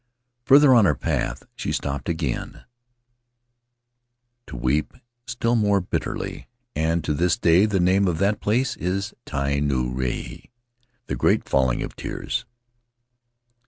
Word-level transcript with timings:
Farther 0.45 0.73
on 0.73 0.85
her 0.85 0.95
path, 0.95 1.43
she 1.55 1.71
stopped 1.71 2.09
again 2.09 2.63
to 4.47 4.55
weep 4.55 4.95
still 5.27 5.55
more 5.55 5.79
bitterly, 5.79 6.47
and 6.75 7.03
to 7.03 7.13
this 7.13 7.37
day 7.37 7.67
the 7.67 7.79
name 7.79 8.07
of 8.07 8.17
that 8.17 8.41
place 8.41 8.75
is 8.77 9.13
Tai 9.27 9.59
Nuu 9.59 9.93
Rahi 9.93 10.49
(the 11.05 11.15
Great 11.15 11.47
Falling 11.47 11.83
of 11.83 11.95
Tears) 11.95 12.45